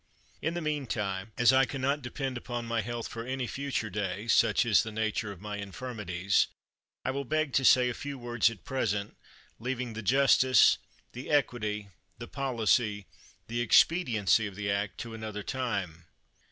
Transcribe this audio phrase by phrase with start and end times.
[0.41, 4.27] In the meantime, as I can not depend upon my health for any future day
[4.27, 6.47] (such is the nature of my infirmities),
[7.05, 9.15] I will beg to say a few words at present,
[9.59, 10.79] leaving the justice,
[11.11, 13.05] the equity, the policy,
[13.45, 16.05] the expediency of the act to another time.